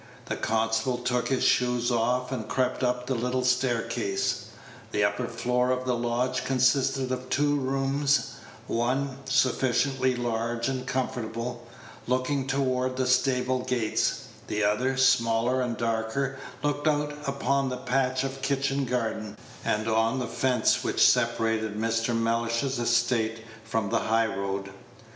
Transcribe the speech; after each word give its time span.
The 0.25 0.35
constable 0.35 0.97
took 0.97 1.27
his 1.27 1.43
shoes 1.43 1.91
off, 1.91 2.31
and 2.31 2.47
crept 2.49 2.81
up 2.83 3.05
the 3.05 3.13
little 3.13 3.43
staircase. 3.43 4.45
The 4.91 5.03
upper 5.03 5.27
floor 5.27 5.69
of 5.69 5.85
the 5.85 5.95
lodge 5.95 6.43
consisted 6.43 7.11
of 7.11 7.29
two 7.29 7.55
rooms 7.55 8.31
one, 8.65 9.17
sufficiently 9.25 10.15
large 10.15 10.67
and 10.67 10.87
comfortable, 10.87 11.67
looking 12.07 12.47
toward 12.47 12.97
the 12.97 13.05
stable 13.05 13.59
gates; 13.59 14.23
the 14.47 14.63
other, 14.63 14.97
smaller 14.97 15.61
and 15.61 15.77
darker, 15.77 16.39
looked 16.63 16.87
out 16.87 17.15
upon 17.27 17.71
a 17.71 17.77
patch 17.77 18.23
of 18.23 18.41
kitchen 18.41 18.85
garden 18.85 19.37
and 19.63 19.87
on 19.87 20.17
the 20.17 20.25
fence 20.25 20.83
which 20.83 21.07
separated 21.07 21.77
Mr. 21.77 22.17
Mellish's 22.17 22.79
estate 22.79 23.43
from 23.63 23.91
the 23.91 23.99
high 23.99 24.25
road. 24.25 24.71